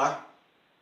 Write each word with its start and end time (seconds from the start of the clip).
Olá, 0.00 0.26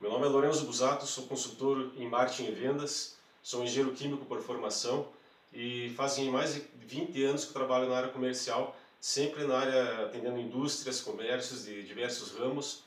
meu 0.00 0.12
nome 0.12 0.26
é 0.26 0.28
Lourenço 0.28 0.64
Busato, 0.64 1.04
sou 1.04 1.26
consultor 1.26 1.90
em 1.96 2.08
marketing 2.08 2.50
e 2.50 2.50
vendas, 2.52 3.16
sou 3.42 3.64
engenheiro 3.64 3.92
químico 3.92 4.24
por 4.26 4.40
formação 4.40 5.08
e 5.52 5.92
fazem 5.96 6.30
mais 6.30 6.54
de 6.54 6.62
20 6.86 7.24
anos 7.24 7.44
que 7.44 7.52
trabalho 7.52 7.88
na 7.88 7.96
área 7.96 8.10
comercial, 8.10 8.76
sempre 9.00 9.42
na 9.42 9.58
área 9.58 10.04
atendendo 10.04 10.38
indústrias, 10.38 11.00
comércios 11.00 11.64
de 11.64 11.82
diversos 11.82 12.30
ramos. 12.38 12.84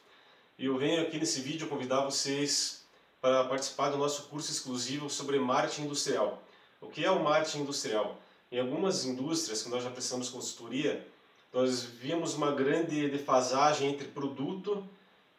E 0.57 0.67
eu 0.67 0.77
venho 0.77 1.01
aqui 1.01 1.17
nesse 1.17 1.41
vídeo 1.41 1.67
convidar 1.67 1.99
vocês 2.05 2.85
para 3.19 3.43
participar 3.43 3.89
do 3.89 3.97
nosso 3.97 4.29
curso 4.29 4.53
exclusivo 4.53 5.09
sobre 5.09 5.37
marketing 5.37 5.81
industrial. 5.81 6.41
O 6.79 6.87
que 6.87 7.03
é 7.03 7.11
o 7.11 7.21
marketing 7.21 7.63
industrial? 7.63 8.17
Em 8.49 8.57
algumas 8.57 9.03
indústrias 9.03 9.63
que 9.63 9.69
nós 9.69 9.83
já 9.83 9.91
prestamos 9.91 10.29
consultoria, 10.29 11.05
nós 11.51 11.83
vimos 11.83 12.35
uma 12.35 12.53
grande 12.53 13.09
defasagem 13.09 13.89
entre 13.89 14.07
produto 14.07 14.81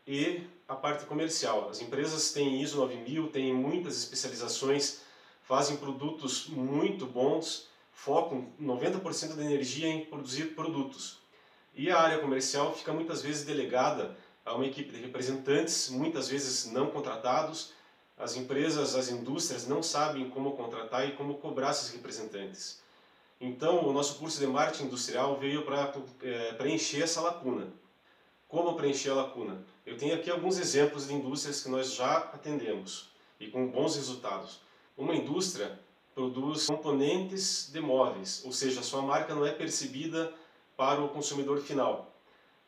e 0.07 0.47
a 0.73 0.77
parte 0.77 1.05
comercial. 1.05 1.69
As 1.69 1.83
empresas 1.83 2.33
têm 2.33 2.63
ISO 2.63 2.79
9000, 2.79 3.29
têm 3.29 3.55
muitas 3.55 3.99
especializações, 3.99 5.03
fazem 5.43 5.77
produtos 5.77 6.49
muito 6.49 7.05
bons, 7.07 7.69
focam 7.93 8.49
90% 8.61 9.35
da 9.35 9.45
energia 9.45 9.87
em 9.87 10.07
produzir 10.07 10.55
produtos. 10.55 11.19
E 11.75 11.91
a 11.91 12.01
área 12.01 12.19
comercial 12.19 12.75
fica 12.75 12.93
muitas 12.93 13.23
vezes 13.23 13.45
delegada 13.45 14.17
a 14.45 14.55
uma 14.55 14.67
equipe 14.67 14.91
de 14.91 15.01
representantes, 15.01 15.91
muitas 15.91 16.29
vezes 16.29 16.73
não 16.73 16.91
contratados. 16.91 17.73
As 18.19 18.37
empresas, 18.37 18.95
as 18.95 19.11
indústrias 19.11 19.67
não 19.67 19.83
sabem 19.83 20.31
como 20.31 20.57
contratar 20.57 21.07
e 21.07 21.13
como 21.13 21.35
cobrar 21.35 21.71
esses 21.71 21.91
representantes. 21.91 22.81
Então, 23.39 23.87
o 23.87 23.93
nosso 23.93 24.19
curso 24.19 24.39
de 24.39 24.47
marketing 24.47 24.85
industrial 24.85 25.37
veio 25.39 25.63
para 25.63 25.93
é, 26.23 26.53
preencher 26.53 27.03
essa 27.03 27.21
lacuna. 27.21 27.69
Como 28.49 28.75
preencher 28.75 29.11
a 29.11 29.15
lacuna? 29.15 29.65
Eu 29.85 29.97
tenho 29.97 30.15
aqui 30.15 30.31
alguns 30.31 30.59
exemplos 30.59 31.09
de 31.09 31.15
indústrias 31.15 31.63
que 31.63 31.69
nós 31.69 31.93
já 31.95 32.19
atendemos 32.19 33.11
e 33.41 33.49
com 33.49 33.69
bons 33.69 33.97
resultados. 33.97 34.61
Uma 34.97 35.15
indústria 35.15 35.79
produz 36.15 36.67
componentes 36.67 37.69
de 37.73 37.81
móveis, 37.81 38.43
ou 38.45 38.53
seja, 38.53 38.83
sua 38.83 39.03
marca 39.03 39.35
não 39.35 39.45
é 39.45 39.51
percebida 39.51 40.33
para 40.77 41.03
o 41.03 41.09
consumidor 41.09 41.61
final. 41.61 42.15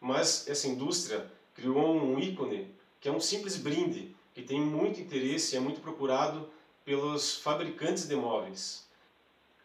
Mas 0.00 0.48
essa 0.48 0.66
indústria 0.66 1.30
criou 1.54 1.94
um 1.94 2.18
ícone 2.18 2.74
que 3.00 3.08
é 3.08 3.12
um 3.12 3.20
simples 3.20 3.56
brinde, 3.56 4.16
que 4.32 4.42
tem 4.42 4.60
muito 4.60 5.00
interesse 5.00 5.54
e 5.54 5.58
é 5.58 5.60
muito 5.60 5.80
procurado 5.80 6.50
pelos 6.84 7.36
fabricantes 7.36 8.08
de 8.08 8.16
móveis. 8.16 8.88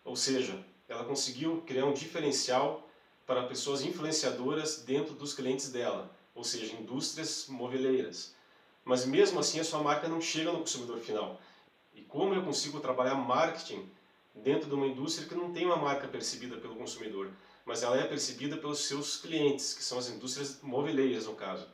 Ou 0.05 0.15
seja, 0.15 0.63
ela 0.87 1.03
conseguiu 1.03 1.63
criar 1.65 1.85
um 1.85 1.93
diferencial 1.93 2.87
para 3.25 3.47
pessoas 3.47 3.81
influenciadoras 3.81 4.83
dentro 4.83 5.13
dos 5.13 5.33
clientes 5.33 5.71
dela, 5.71 6.11
ou 6.39 6.45
seja, 6.45 6.73
indústrias 6.73 7.47
moveleiras. 7.49 8.33
Mas 8.85 9.05
mesmo 9.05 9.41
assim 9.41 9.59
a 9.59 9.63
sua 9.65 9.83
marca 9.83 10.07
não 10.07 10.21
chega 10.21 10.53
no 10.53 10.59
consumidor 10.59 10.97
final. 10.99 11.37
E 11.93 12.01
como 12.01 12.33
eu 12.33 12.41
consigo 12.41 12.79
trabalhar 12.79 13.15
marketing 13.15 13.91
dentro 14.33 14.69
de 14.69 14.73
uma 14.73 14.87
indústria 14.87 15.27
que 15.27 15.35
não 15.35 15.51
tem 15.51 15.65
uma 15.65 15.75
marca 15.75 16.07
percebida 16.07 16.55
pelo 16.55 16.77
consumidor, 16.77 17.29
mas 17.65 17.83
ela 17.83 17.97
é 17.97 18.05
percebida 18.05 18.55
pelos 18.55 18.85
seus 18.85 19.17
clientes, 19.17 19.73
que 19.73 19.83
são 19.83 19.97
as 19.97 20.07
indústrias 20.07 20.61
moveleiras 20.61 21.25
no 21.25 21.35
caso. 21.35 21.67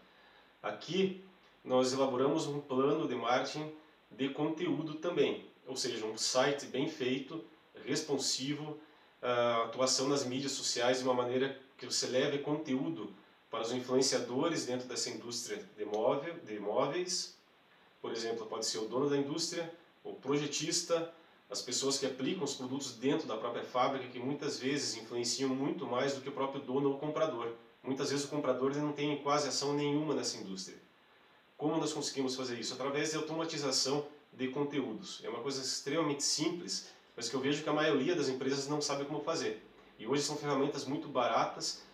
Aqui 0.64 1.24
nós 1.64 1.94
elaboramos 1.94 2.48
um 2.48 2.60
plano 2.60 3.08
de 3.08 3.14
marketing 3.14 3.72
de 4.10 4.30
conteúdo 4.30 4.96
também, 4.96 5.46
ou 5.68 5.78
seja, 5.78 6.04
um 6.08 6.18
site 6.18 6.66
bem 6.66 6.90
feito, 6.90 7.46
responsivo, 7.86 8.80
atuação 9.66 10.08
nas 10.08 10.26
mídias 10.26 10.54
sociais 10.54 10.98
de 10.98 11.04
uma 11.04 11.14
maneira 11.14 11.56
que 11.78 11.86
você 11.86 12.08
leve 12.08 12.40
conteúdo 12.40 13.14
para 13.56 13.62
os 13.64 13.72
influenciadores 13.72 14.66
dentro 14.66 14.86
dessa 14.86 15.10
indústria 15.10 15.66
de, 15.78 15.86
móvel, 15.86 16.36
de 16.44 16.60
móveis. 16.60 17.38
Por 18.02 18.12
exemplo, 18.12 18.46
pode 18.48 18.66
ser 18.66 18.80
o 18.80 18.86
dono 18.86 19.10
da 19.10 19.16
indústria, 19.16 19.74
o 20.04 20.12
projetista, 20.12 21.10
as 21.50 21.62
pessoas 21.62 21.98
que 21.98 22.06
aplicam 22.06 22.44
os 22.44 22.54
produtos 22.54 22.98
dentro 22.98 23.26
da 23.26 23.38
própria 23.38 23.64
fábrica, 23.64 24.10
que 24.10 24.20
muitas 24.20 24.60
vezes 24.60 24.98
influenciam 24.98 25.50
muito 25.50 25.86
mais 25.86 26.14
do 26.14 26.20
que 26.20 26.28
o 26.28 26.34
próprio 26.34 26.62
dono 26.62 26.90
ou 26.90 26.98
comprador. 27.00 27.54
Muitas 27.82 28.12
vezes 28.12 28.26
o 28.26 28.28
comprador 28.28 28.76
não 28.76 28.92
tem 28.92 29.18
quase 29.20 29.48
ação 29.48 29.74
nenhuma 29.74 30.14
nessa 30.14 30.36
indústria. 30.36 30.78
Como 31.56 31.78
nós 31.78 31.94
conseguimos 31.94 32.36
fazer 32.36 32.60
isso? 32.60 32.74
Através 32.74 33.12
de 33.12 33.16
automatização 33.16 34.06
de 34.34 34.50
conteúdos. 34.50 35.22
É 35.24 35.30
uma 35.30 35.40
coisa 35.40 35.62
extremamente 35.62 36.24
simples, 36.24 36.90
mas 37.16 37.30
que 37.30 37.36
eu 37.38 37.40
vejo 37.40 37.64
que 37.64 37.70
a 37.70 37.74
maioria 37.74 38.16
das 38.16 38.28
empresas 38.28 38.68
não 38.68 38.82
sabe 38.82 39.06
como 39.06 39.22
fazer. 39.22 39.66
E 39.98 40.06
hoje 40.06 40.24
são 40.24 40.36
ferramentas 40.36 40.84
muito 40.84 41.08
baratas, 41.08 41.85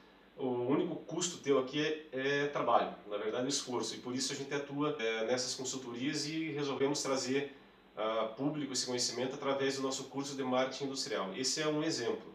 custo 1.21 1.37
teu 1.37 1.59
aqui 1.59 1.79
é, 1.79 2.07
é 2.11 2.47
trabalho, 2.47 2.95
na 3.07 3.15
verdade 3.15 3.45
é 3.45 3.49
esforço, 3.49 3.93
e 3.93 3.99
por 3.99 4.15
isso 4.15 4.33
a 4.33 4.35
gente 4.35 4.51
atua 4.55 4.95
é, 4.97 5.27
nessas 5.27 5.53
consultorias 5.53 6.25
e 6.25 6.49
resolvemos 6.49 7.03
trazer 7.03 7.55
a 7.95 8.23
público 8.23 8.73
esse 8.73 8.87
conhecimento 8.87 9.35
através 9.35 9.75
do 9.75 9.83
nosso 9.83 10.05
curso 10.05 10.35
de 10.35 10.43
marketing 10.43 10.85
industrial. 10.85 11.31
Esse 11.35 11.61
é 11.61 11.67
um 11.67 11.83
exemplo. 11.83 12.33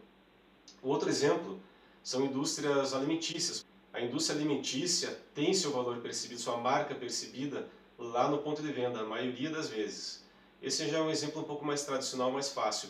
Outro 0.81 1.09
exemplo 1.09 1.59
são 2.01 2.23
indústrias 2.23 2.93
alimentícias. 2.93 3.65
A 3.91 3.99
indústria 3.99 4.39
alimentícia 4.39 5.19
tem 5.35 5.53
seu 5.53 5.71
valor 5.73 5.97
percebido, 5.97 6.39
sua 6.39 6.55
marca 6.55 6.95
percebida 6.95 7.67
lá 7.97 8.29
no 8.29 8.37
ponto 8.37 8.61
de 8.61 8.71
venda, 8.71 9.01
a 9.01 9.05
maioria 9.05 9.49
das 9.49 9.67
vezes. 9.67 10.25
Esse 10.61 10.87
já 10.87 10.99
é 10.99 11.01
um 11.01 11.11
exemplo 11.11 11.41
um 11.41 11.45
pouco 11.45 11.65
mais 11.65 11.83
tradicional, 11.83 12.31
mais 12.31 12.47
fácil. 12.51 12.87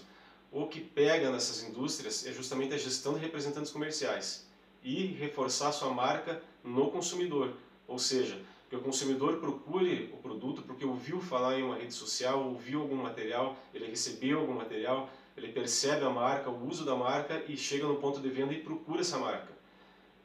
O 0.51 0.67
que 0.67 0.79
pega 0.79 1.31
nessas 1.31 1.63
indústrias 1.63 2.23
é 2.27 2.31
justamente 2.31 2.75
a 2.75 2.77
gestão 2.77 3.15
de 3.15 3.19
representantes 3.19 3.71
comerciais 3.71 4.46
e 4.87 5.05
reforçar 5.07 5.73
sua 5.73 5.91
marca 5.91 6.41
no 6.63 6.89
consumidor. 6.89 7.51
Ou 7.85 7.99
seja, 7.99 8.41
que 8.69 8.75
o 8.75 8.79
consumidor 8.79 9.37
procure 9.37 10.09
o 10.13 10.17
produto 10.17 10.61
porque 10.61 10.85
ouviu 10.85 11.19
falar 11.19 11.59
em 11.59 11.63
uma 11.63 11.75
rede 11.75 11.93
social, 11.93 12.41
ouviu 12.45 12.81
algum 12.81 12.95
material, 12.95 13.57
ele 13.73 13.87
recebeu 13.87 14.39
algum 14.39 14.53
material, 14.53 15.09
ele 15.35 15.49
percebe 15.49 16.05
a 16.05 16.09
marca, 16.09 16.49
o 16.49 16.65
uso 16.65 16.85
da 16.85 16.95
marca 16.95 17.43
e 17.49 17.57
chega 17.57 17.85
no 17.85 17.97
ponto 17.97 18.21
de 18.21 18.29
venda 18.29 18.53
e 18.53 18.61
procura 18.61 19.01
essa 19.01 19.17
marca. 19.17 19.51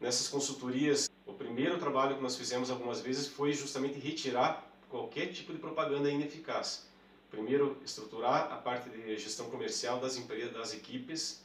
Nessas 0.01 0.29
consultorias, 0.29 1.11
o 1.27 1.33
primeiro 1.33 1.77
trabalho 1.79 2.15
que 2.15 2.23
nós 2.23 2.37
fizemos 2.37 2.71
algumas 2.71 3.01
vezes 3.01 3.27
foi 3.27 3.53
justamente 3.53 3.99
retirar 3.99 4.65
qualquer 4.89 5.27
tipo 5.33 5.53
de 5.53 5.59
propaganda 5.59 6.09
ineficaz. 6.09 6.87
Primeiro, 7.33 7.79
estruturar 7.85 8.53
a 8.53 8.57
parte 8.57 8.91
de 8.91 9.17
gestão 9.17 9.51
comercial 9.51 9.99
das 9.99 10.17
empresas, 10.17 10.53
das 10.53 10.73
equipes, 10.73 11.43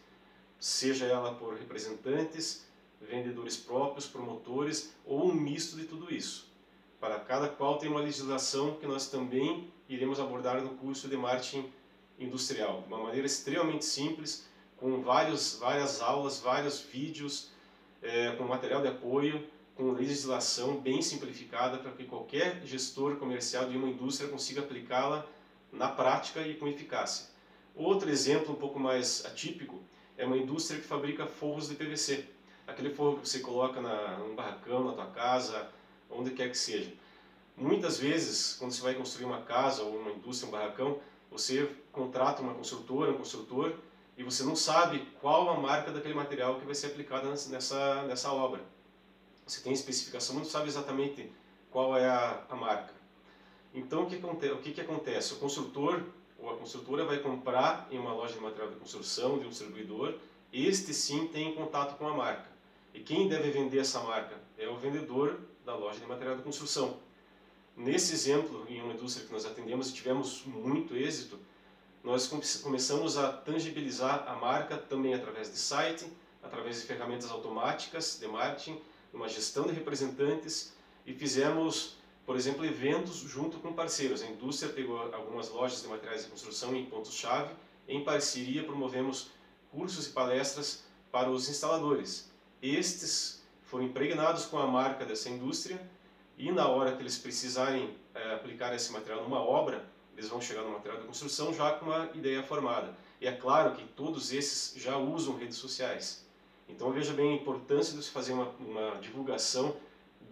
seja 0.59 1.05
ela 1.05 1.33
por 1.33 1.55
representantes, 1.55 2.66
vendedores 3.01 3.57
próprios, 3.57 4.07
promotores 4.07 4.93
ou 5.05 5.29
um 5.29 5.33
misto 5.33 5.75
de 5.75 5.85
tudo 5.85 6.13
isso. 6.13 6.47
Para 6.99 7.19
cada 7.19 7.47
qual 7.47 7.77
tem 7.77 7.89
uma 7.89 8.01
legislação 8.01 8.75
que 8.75 8.87
nós 8.87 9.07
também 9.09 9.71
iremos 9.87 10.19
abordar 10.19 10.61
no 10.61 10.71
curso 10.71 11.07
de 11.07 11.15
marketing 11.15 11.71
industrial, 12.19 12.81
de 12.81 12.87
uma 12.87 13.03
maneira 13.03 13.27
extremamente 13.27 13.85
simples, 13.85 14.47
com 14.77 15.01
vários, 15.01 15.57
várias 15.59 16.01
aulas, 16.01 16.39
vários 16.39 16.79
vídeos, 16.79 17.51
é, 18.01 18.31
com 18.31 18.43
material 18.43 18.81
de 18.81 18.87
apoio, 18.87 19.47
com 19.75 19.91
legislação 19.91 20.79
bem 20.79 21.01
simplificada 21.01 21.77
para 21.77 21.91
que 21.91 22.05
qualquer 22.05 22.61
gestor 22.65 23.17
comercial 23.17 23.69
de 23.69 23.77
uma 23.77 23.87
indústria 23.87 24.29
consiga 24.29 24.61
aplicá-la 24.61 25.25
na 25.71 25.87
prática 25.87 26.41
e 26.41 26.55
com 26.55 26.67
eficácia. 26.67 27.27
Outro 27.75 28.09
exemplo 28.09 28.53
um 28.53 28.55
pouco 28.55 28.79
mais 28.79 29.23
atípico 29.25 29.79
é 30.17 30.25
uma 30.25 30.37
indústria 30.37 30.79
que 30.79 30.87
fabrica 30.87 31.27
forros 31.27 31.69
de 31.69 31.75
PVC. 31.75 32.25
Aquele 32.67 32.93
forro 32.93 33.17
que 33.17 33.27
você 33.27 33.39
coloca 33.39 33.81
na, 33.81 34.17
num 34.17 34.35
barracão, 34.35 34.83
na 34.83 34.93
tua 34.93 35.07
casa, 35.07 35.69
onde 36.09 36.31
quer 36.31 36.49
que 36.49 36.57
seja. 36.57 36.93
Muitas 37.55 37.97
vezes, 37.97 38.53
quando 38.53 38.71
você 38.71 38.81
vai 38.81 38.93
construir 38.93 39.25
uma 39.25 39.41
casa 39.41 39.81
ou 39.81 39.97
uma 39.97 40.11
indústria, 40.11 40.47
um 40.47 40.51
barracão, 40.51 40.99
você 41.31 41.69
contrata 41.91 42.41
uma 42.41 42.53
construtora, 42.53 43.11
um 43.11 43.17
construtor, 43.17 43.73
e 44.17 44.23
você 44.23 44.43
não 44.43 44.55
sabe 44.55 45.07
qual 45.21 45.49
a 45.49 45.59
marca 45.59 45.91
daquele 45.91 46.13
material 46.13 46.59
que 46.59 46.65
vai 46.65 46.75
ser 46.75 46.87
aplicada 46.87 47.29
nessa, 47.29 48.03
nessa 48.03 48.31
obra. 48.31 48.61
Você 49.45 49.61
tem 49.61 49.71
especificação, 49.73 50.35
mas 50.35 50.43
não 50.43 50.51
sabe 50.51 50.67
exatamente 50.67 51.31
qual 51.71 51.97
é 51.97 52.07
a, 52.07 52.43
a 52.49 52.55
marca. 52.55 52.93
Então, 53.73 54.03
o 54.03 54.05
que, 54.07 54.15
o 54.15 54.57
que, 54.57 54.71
que 54.71 54.81
acontece? 54.81 55.33
O 55.33 55.37
construtor 55.37 56.03
ou 56.39 56.49
a 56.49 56.57
construtora 56.57 57.05
vai 57.05 57.19
comprar 57.19 57.87
em 57.91 57.97
uma 57.97 58.13
loja 58.13 58.33
de 58.33 58.39
material 58.39 58.69
de 58.69 58.75
construção, 58.75 59.39
de 59.39 59.45
um 59.45 59.49
distribuidor, 59.49 60.15
este 60.51 60.93
sim 60.93 61.27
tem 61.27 61.53
contato 61.53 61.97
com 61.97 62.07
a 62.07 62.13
marca. 62.13 62.56
E 62.97 62.99
quem 63.01 63.29
deve 63.29 63.51
vender 63.51 63.77
essa 63.77 63.99
marca? 63.99 64.41
É 64.57 64.67
o 64.67 64.75
vendedor 64.75 65.39
da 65.63 65.75
loja 65.75 65.99
de 65.99 66.07
material 66.07 66.35
de 66.35 66.41
construção. 66.41 66.97
Nesse 67.75 68.11
exemplo, 68.11 68.65
em 68.67 68.81
uma 68.81 68.91
indústria 68.91 69.23
que 69.23 69.31
nós 69.31 69.45
atendemos 69.45 69.91
e 69.91 69.93
tivemos 69.93 70.43
muito 70.47 70.95
êxito, 70.95 71.37
nós 72.03 72.25
começamos 72.63 73.15
a 73.15 73.31
tangibilizar 73.31 74.27
a 74.27 74.35
marca 74.35 74.77
também 74.77 75.13
através 75.13 75.51
de 75.51 75.59
site, 75.59 76.11
através 76.41 76.81
de 76.81 76.87
ferramentas 76.87 77.29
automáticas 77.29 78.17
de 78.19 78.27
marketing, 78.27 78.81
uma 79.13 79.29
gestão 79.29 79.67
de 79.67 79.73
representantes 79.73 80.73
e 81.05 81.13
fizemos 81.13 81.97
por 82.25 82.35
exemplo, 82.35 82.65
eventos 82.65 83.17
junto 83.17 83.59
com 83.59 83.73
parceiros. 83.73 84.23
A 84.23 84.25
indústria 84.25 84.73
pegou 84.73 84.99
algumas 85.13 85.49
lojas 85.49 85.83
de 85.83 85.87
materiais 85.87 86.23
de 86.23 86.31
construção 86.31 86.75
em 86.75 86.83
pontos-chave. 86.87 87.53
Em 87.87 88.03
parceria, 88.03 88.63
promovemos 88.63 89.29
cursos 89.71 90.07
e 90.07 90.09
palestras 90.09 90.83
para 91.11 91.29
os 91.29 91.47
instaladores. 91.47 92.35
Estes 92.61 93.43
foram 93.63 93.85
impregnados 93.85 94.45
com 94.45 94.57
a 94.57 94.65
marca 94.65 95.05
dessa 95.05 95.29
indústria 95.29 95.79
e 96.37 96.51
na 96.51 96.67
hora 96.67 96.95
que 96.95 97.01
eles 97.01 97.17
precisarem 97.17 97.95
é, 98.13 98.33
aplicar 98.33 98.73
esse 98.73 98.91
material 98.91 99.23
numa 99.23 99.39
obra, 99.39 99.85
eles 100.15 100.29
vão 100.29 100.41
chegar 100.41 100.63
no 100.63 100.71
material 100.71 100.99
de 100.99 101.07
construção 101.07 101.53
já 101.53 101.73
com 101.73 101.85
uma 101.85 102.09
ideia 102.13 102.41
formada. 102.43 102.95
E 103.19 103.27
é 103.27 103.31
claro 103.31 103.75
que 103.75 103.83
todos 103.83 104.31
esses 104.31 104.81
já 104.81 104.97
usam 104.97 105.37
redes 105.37 105.57
sociais. 105.57 106.25
Então 106.69 106.91
veja 106.91 107.13
bem 107.13 107.33
a 107.33 107.35
importância 107.35 107.95
de 107.95 108.03
você 108.03 108.11
fazer 108.11 108.33
uma, 108.33 108.49
uma 108.59 108.99
divulgação 108.99 109.75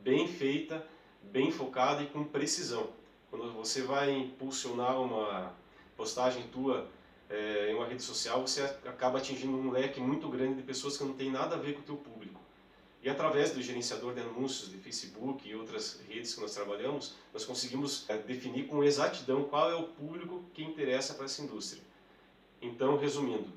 bem 0.01 0.27
feita, 0.27 0.85
bem 1.23 1.51
focada 1.51 2.03
e 2.03 2.07
com 2.07 2.23
precisão. 2.23 2.89
Quando 3.29 3.51
você 3.53 3.81
vai 3.81 4.11
impulsionar 4.11 5.01
uma 5.01 5.53
postagem 5.95 6.43
tua 6.47 6.87
é, 7.29 7.71
em 7.71 7.75
uma 7.75 7.85
rede 7.85 8.03
social, 8.03 8.41
você 8.41 8.61
acaba 8.85 9.17
atingindo 9.17 9.55
um 9.57 9.71
leque 9.71 9.99
muito 9.99 10.29
grande 10.29 10.55
de 10.55 10.63
pessoas 10.63 10.97
que 10.97 11.03
não 11.03 11.13
tem 11.13 11.31
nada 11.31 11.55
a 11.55 11.59
ver 11.59 11.73
com 11.73 11.81
o 11.81 11.83
teu 11.83 11.97
público. 11.97 12.39
E 13.01 13.09
através 13.09 13.51
do 13.51 13.61
gerenciador 13.61 14.13
de 14.13 14.21
anúncios 14.21 14.71
de 14.71 14.77
Facebook 14.77 15.47
e 15.47 15.55
outras 15.55 15.99
redes 16.09 16.33
que 16.33 16.41
nós 16.41 16.53
trabalhamos, 16.53 17.13
nós 17.31 17.45
conseguimos 17.45 18.09
é, 18.09 18.17
definir 18.17 18.67
com 18.67 18.83
exatidão 18.83 19.43
qual 19.43 19.69
é 19.69 19.75
o 19.75 19.83
público 19.83 20.43
que 20.53 20.63
interessa 20.63 21.13
para 21.13 21.25
essa 21.25 21.41
indústria. 21.41 21.83
Então, 22.61 22.97
resumindo, 22.97 23.51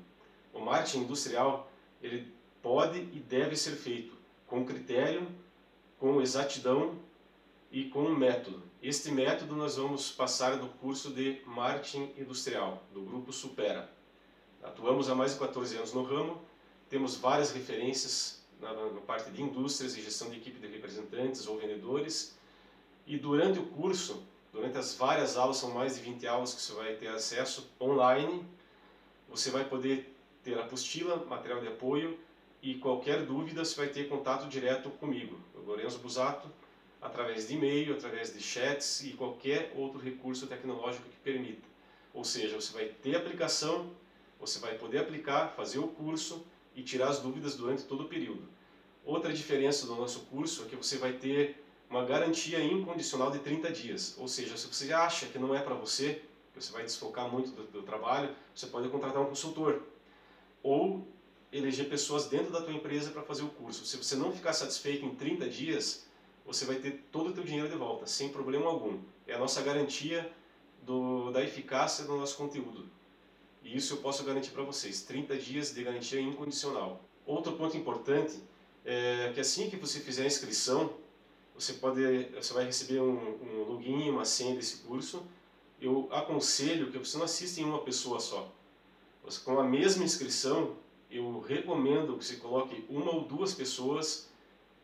o 0.53 0.59
marketing 0.59 0.99
industrial 0.99 1.71
ele 2.01 2.31
pode 2.61 2.99
e 2.99 3.19
deve 3.27 3.55
ser 3.55 3.71
feito 3.71 4.13
com 4.45 4.65
critério, 4.65 5.27
com 5.99 6.21
exatidão 6.21 6.99
e 7.71 7.85
com 7.85 8.09
método. 8.09 8.68
Este 8.81 9.11
método 9.11 9.57
nós 9.57 9.75
vamos 9.75 10.09
passar 10.09 10.55
no 10.55 10.69
curso 10.69 11.09
de 11.11 11.41
Marketing 11.45 12.13
Industrial, 12.17 12.81
do 12.93 13.01
Grupo 13.01 13.33
Supera. 13.33 13.91
Atuamos 14.63 15.09
há 15.09 15.15
mais 15.15 15.33
de 15.33 15.39
14 15.39 15.75
anos 15.75 15.93
no 15.93 16.01
ramo, 16.01 16.41
temos 16.87 17.17
várias 17.17 17.51
referências 17.51 18.41
na, 18.57 18.71
na 18.71 19.01
parte 19.01 19.31
de 19.31 19.41
indústrias 19.41 19.97
e 19.97 20.01
gestão 20.01 20.29
de 20.29 20.37
equipe 20.37 20.61
de 20.61 20.67
representantes 20.67 21.45
ou 21.45 21.59
vendedores, 21.59 22.37
e 23.05 23.17
durante 23.17 23.59
o 23.59 23.65
curso, 23.65 24.23
durante 24.53 24.77
as 24.77 24.95
várias 24.95 25.35
aulas, 25.35 25.57
são 25.57 25.71
mais 25.71 25.95
de 25.95 26.01
20 26.01 26.25
aulas 26.25 26.53
que 26.53 26.61
você 26.61 26.71
vai 26.71 26.93
ter 26.93 27.09
acesso 27.09 27.69
online, 27.81 28.45
você 29.27 29.51
vai 29.51 29.65
poder 29.65 30.15
ter 30.41 30.57
apostila, 30.57 31.17
material 31.25 31.59
de 31.59 31.67
apoio, 31.67 32.17
e 32.61 32.75
qualquer 32.75 33.25
dúvida 33.25 33.65
você 33.65 33.75
vai 33.75 33.89
ter 33.89 34.07
contato 34.07 34.47
direto 34.47 34.89
comigo, 34.89 35.37
o 35.53 35.59
Lorenzo 35.67 35.99
Busato, 35.99 36.49
através 37.01 37.47
de 37.47 37.55
e-mail, 37.55 37.93
através 37.93 38.33
de 38.33 38.41
chats 38.41 39.03
e 39.03 39.13
qualquer 39.13 39.73
outro 39.75 39.99
recurso 39.99 40.47
tecnológico 40.47 41.07
que 41.09 41.17
permita. 41.17 41.67
Ou 42.13 42.23
seja, 42.23 42.59
você 42.59 42.73
vai 42.73 42.85
ter 42.85 43.15
aplicação, 43.15 43.91
você 44.39 44.59
vai 44.59 44.77
poder 44.77 44.99
aplicar, 44.99 45.53
fazer 45.55 45.79
o 45.79 45.87
curso 45.87 46.45
e 46.75 46.81
tirar 46.81 47.09
as 47.09 47.19
dúvidas 47.19 47.55
durante 47.55 47.83
todo 47.83 48.03
o 48.03 48.07
período. 48.07 48.47
Outra 49.05 49.33
diferença 49.33 49.85
do 49.85 49.95
nosso 49.95 50.21
curso 50.21 50.63
é 50.63 50.65
que 50.67 50.75
você 50.75 50.97
vai 50.97 51.13
ter 51.13 51.63
uma 51.89 52.05
garantia 52.05 52.61
incondicional 52.61 53.31
de 53.31 53.39
30 53.39 53.71
dias. 53.71 54.15
Ou 54.17 54.27
seja, 54.27 54.55
se 54.57 54.67
você 54.67 54.93
acha 54.93 55.25
que 55.27 55.39
não 55.39 55.55
é 55.55 55.61
para 55.61 55.73
você, 55.73 56.21
que 56.53 56.61
você 56.61 56.71
vai 56.71 56.83
desfocar 56.83 57.31
muito 57.31 57.51
do, 57.51 57.63
do 57.63 57.81
trabalho, 57.81 58.35
você 58.53 58.67
pode 58.67 58.89
contratar 58.89 59.21
um 59.21 59.25
consultor. 59.25 59.81
Ou 60.61 61.07
eleger 61.51 61.89
pessoas 61.89 62.27
dentro 62.27 62.51
da 62.51 62.61
tua 62.61 62.73
empresa 62.73 63.09
para 63.09 63.23
fazer 63.23 63.43
o 63.43 63.49
curso. 63.49 63.85
Se 63.85 63.97
você 63.97 64.15
não 64.15 64.31
ficar 64.31 64.53
satisfeito 64.53 65.05
em 65.05 65.15
30 65.15 65.49
dias, 65.49 66.05
você 66.53 66.65
vai 66.65 66.77
ter 66.77 67.05
todo 67.11 67.29
o 67.29 67.33
teu 67.33 67.43
dinheiro 67.43 67.69
de 67.69 67.75
volta, 67.75 68.07
sem 68.07 68.29
problema 68.29 68.65
algum. 68.67 68.99
É 69.27 69.35
a 69.35 69.37
nossa 69.37 69.61
garantia 69.61 70.29
do, 70.81 71.31
da 71.31 71.43
eficácia 71.43 72.05
do 72.05 72.17
nosso 72.17 72.35
conteúdo. 72.35 72.85
E 73.63 73.77
isso 73.77 73.93
eu 73.93 73.97
posso 73.97 74.23
garantir 74.23 74.49
para 74.49 74.63
vocês, 74.63 75.03
30 75.03 75.37
dias 75.37 75.73
de 75.73 75.83
garantia 75.83 76.19
incondicional. 76.19 77.01
Outro 77.25 77.53
ponto 77.53 77.77
importante 77.77 78.39
é 78.83 79.31
que 79.33 79.39
assim 79.39 79.69
que 79.69 79.75
você 79.75 79.99
fizer 79.99 80.23
a 80.23 80.27
inscrição, 80.27 80.91
você, 81.53 81.73
pode, 81.73 82.01
você 82.29 82.53
vai 82.53 82.65
receber 82.65 82.99
um, 82.99 83.37
um 83.43 83.63
login, 83.67 84.09
uma 84.09 84.25
senha 84.25 84.55
desse 84.55 84.77
curso. 84.77 85.23
Eu 85.79 86.09
aconselho 86.11 86.91
que 86.91 86.97
você 86.97 87.17
não 87.17 87.25
assista 87.25 87.61
em 87.61 87.65
uma 87.65 87.79
pessoa 87.79 88.19
só. 88.19 88.51
Com 89.45 89.59
a 89.59 89.63
mesma 89.63 90.03
inscrição, 90.03 90.75
eu 91.11 91.39
recomendo 91.41 92.17
que 92.17 92.25
você 92.25 92.37
coloque 92.37 92.83
uma 92.89 93.13
ou 93.13 93.25
duas 93.25 93.53
pessoas 93.53 94.28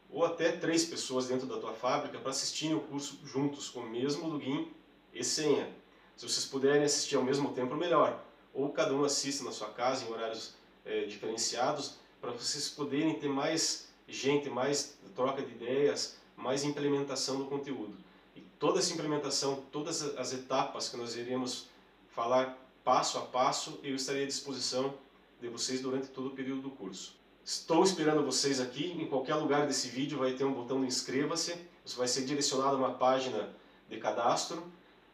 ou 0.10 0.26
até 0.26 0.52
três 0.52 0.86
pessoas 0.86 1.28
dentro 1.28 1.48
da 1.48 1.58
tua 1.58 1.74
fábrica 1.74 2.20
para 2.20 2.32
assistirem 2.32 2.76
o 2.76 2.82
curso 2.82 3.20
juntos, 3.26 3.70
com 3.70 3.82
o 3.82 3.90
mesmo 3.90 4.28
login 4.28 4.72
e 5.14 5.24
senha. 5.24 5.70
Se 6.16 6.28
vocês 6.28 6.46
puderem 6.46 6.84
assistir 6.84 7.16
ao 7.16 7.24
mesmo 7.24 7.54
tempo, 7.54 7.76
melhor. 7.76 8.24
Ou 8.54 8.70
cada 8.70 8.94
um 8.94 9.04
assista 9.04 9.44
na 9.44 9.52
sua 9.52 9.70
casa 9.70 10.06
em 10.06 10.12
horários 10.12 10.54
é, 10.86 11.06
diferenciados, 11.06 11.96
para 12.22 12.32
vocês 12.32 12.70
poderem 12.70 13.20
ter 13.20 13.28
mais 13.28 13.90
gente, 14.08 14.50
mais 14.50 14.98
troca 15.14 15.42
de 15.42 15.52
ideias, 15.52 16.18
mais 16.38 16.64
implementação 16.64 17.38
do 17.38 17.46
conteúdo. 17.46 17.98
E 18.36 18.42
toda 18.60 18.80
essa 18.80 18.94
implementação, 18.94 19.64
todas 19.72 20.02
as 20.18 20.34
etapas 20.34 20.90
que 20.90 20.98
nós 20.98 21.16
iremos 21.16 21.68
falar 22.10 22.58
passo 22.84 23.18
a 23.18 23.22
passo, 23.22 23.80
eu 23.84 23.96
estarei 23.96 24.24
à 24.24 24.28
disposição 24.28 24.94
de 25.42 25.50
vocês 25.50 25.82
durante 25.82 26.08
todo 26.08 26.28
o 26.28 26.32
período 26.32 26.62
do 26.62 26.70
curso. 26.70 27.16
Estou 27.46 27.84
esperando 27.84 28.26
vocês 28.26 28.60
aqui. 28.60 28.92
Em 29.00 29.06
qualquer 29.06 29.36
lugar 29.36 29.68
desse 29.68 29.88
vídeo 29.88 30.18
vai 30.18 30.34
ter 30.34 30.44
um 30.44 30.52
botão 30.52 30.82
de 30.82 30.88
inscreva-se. 30.88 31.56
Você 31.86 31.96
vai 31.96 32.08
ser 32.08 32.26
direcionado 32.26 32.76
a 32.76 32.80
uma 32.80 32.94
página 32.96 33.54
de 33.88 33.98
cadastro 33.98 34.64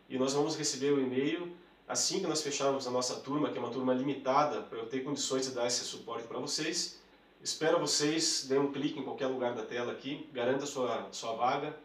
e 0.08 0.18
nós 0.18 0.32
vamos 0.32 0.56
receber 0.56 0.94
o 0.94 1.02
e-mail 1.02 1.52
assim 1.86 2.22
que 2.22 2.28
nós 2.28 2.42
fecharmos 2.42 2.88
a 2.88 2.90
nossa 2.90 3.16
turma, 3.16 3.50
que 3.50 3.58
é 3.58 3.60
uma 3.60 3.70
turma 3.70 3.94
limitada, 3.94 4.62
para 4.62 4.78
eu 4.78 4.86
ter 4.86 5.04
condições 5.04 5.46
de 5.46 5.52
dar 5.52 5.68
esse 5.68 5.84
suporte 5.84 6.26
para 6.26 6.40
vocês. 6.40 7.02
Espero 7.44 7.78
vocês, 7.78 8.46
dê 8.48 8.58
um 8.58 8.72
clique 8.72 8.98
em 8.98 9.04
qualquer 9.04 9.28
lugar 9.28 9.54
da 9.54 9.66
tela 9.66 9.92
aqui, 9.92 10.30
garanta 10.32 10.66
sua, 10.66 11.10
sua 11.12 11.34
vaga 11.34 11.76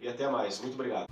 e 0.00 0.08
até 0.08 0.28
mais. 0.28 0.58
Muito 0.60 0.74
obrigado. 0.74 1.06